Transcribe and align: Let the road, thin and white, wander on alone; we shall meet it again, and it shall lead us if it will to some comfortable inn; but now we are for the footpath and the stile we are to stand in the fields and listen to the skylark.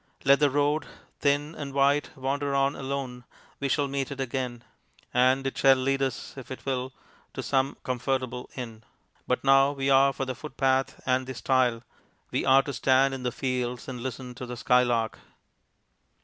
Let 0.25 0.39
the 0.39 0.49
road, 0.49 0.87
thin 1.19 1.53
and 1.53 1.75
white, 1.75 2.09
wander 2.17 2.55
on 2.55 2.75
alone; 2.75 3.23
we 3.59 3.69
shall 3.69 3.87
meet 3.87 4.09
it 4.09 4.19
again, 4.19 4.63
and 5.13 5.45
it 5.45 5.55
shall 5.59 5.75
lead 5.75 6.01
us 6.01 6.35
if 6.37 6.49
it 6.49 6.65
will 6.65 6.91
to 7.35 7.43
some 7.43 7.77
comfortable 7.83 8.49
inn; 8.55 8.83
but 9.27 9.43
now 9.43 9.73
we 9.73 9.91
are 9.91 10.11
for 10.11 10.25
the 10.25 10.33
footpath 10.33 10.99
and 11.05 11.27
the 11.27 11.35
stile 11.35 11.83
we 12.31 12.43
are 12.45 12.63
to 12.63 12.73
stand 12.73 13.13
in 13.13 13.21
the 13.21 13.31
fields 13.31 13.87
and 13.87 14.01
listen 14.01 14.33
to 14.33 14.47
the 14.47 14.57
skylark. 14.57 15.19